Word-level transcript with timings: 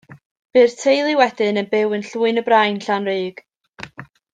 Bu'r 0.57 0.73
teulu 0.83 1.13
wedyn 1.21 1.61
yn 1.63 1.69
byw 1.75 1.95
yn 1.99 2.07
Llwyn-y-Brain, 2.09 2.83
Llanrug. 2.89 3.49